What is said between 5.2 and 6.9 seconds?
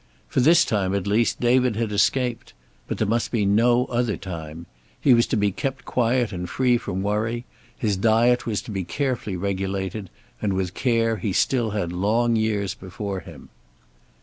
to be kept quiet and free